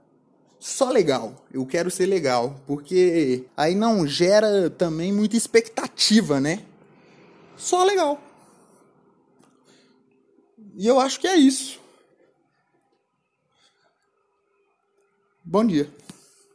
Só 0.58 0.90
legal. 0.90 1.44
Eu 1.52 1.64
quero 1.64 1.90
ser 1.90 2.06
legal. 2.06 2.60
Porque 2.66 3.44
aí 3.56 3.74
não 3.74 4.06
gera 4.06 4.68
também 4.70 5.12
muita 5.12 5.36
expectativa, 5.36 6.40
né? 6.40 6.64
Só 7.56 7.84
legal. 7.84 8.20
E 10.76 10.86
eu 10.86 11.00
acho 11.00 11.20
que 11.20 11.26
é 11.26 11.36
isso. 11.36 11.80
Bom 15.44 15.64
dia. 15.64 15.90